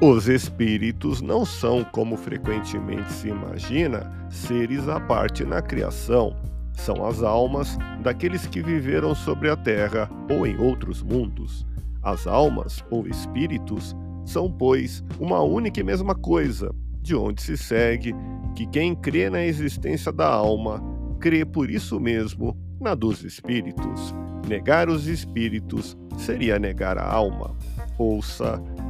Os 0.00 0.28
espíritos 0.28 1.22
não 1.22 1.44
são, 1.44 1.84
como 1.84 2.16
frequentemente 2.16 3.12
se 3.12 3.28
imagina, 3.28 4.10
seres 4.28 4.88
à 4.88 4.98
parte 4.98 5.44
na 5.44 5.62
criação. 5.62 6.36
São 6.72 7.06
as 7.06 7.22
almas 7.22 7.78
daqueles 8.02 8.44
que 8.44 8.60
viveram 8.60 9.14
sobre 9.14 9.48
a 9.48 9.56
terra 9.56 10.10
ou 10.28 10.46
em 10.46 10.58
outros 10.58 11.00
mundos. 11.00 11.64
As 12.02 12.26
almas, 12.26 12.84
ou 12.90 13.06
espíritos, 13.06 13.94
são, 14.26 14.50
pois, 14.50 15.02
uma 15.20 15.40
única 15.40 15.80
e 15.80 15.84
mesma 15.84 16.14
coisa, 16.14 16.74
de 17.00 17.14
onde 17.14 17.40
se 17.40 17.56
segue 17.56 18.14
que 18.56 18.66
quem 18.66 18.94
crê 18.96 19.30
na 19.30 19.44
existência 19.44 20.12
da 20.12 20.26
alma, 20.26 20.82
crê 21.20 21.44
por 21.44 21.70
isso 21.70 22.00
mesmo 22.00 22.56
na 22.80 22.94
dos 22.94 23.22
espíritos. 23.22 24.12
Negar 24.48 24.88
os 24.88 25.06
espíritos 25.06 25.96
seria 26.18 26.58
negar 26.58 26.98
a 26.98 27.08
alma. 27.08 27.56
Ouça 27.96 28.60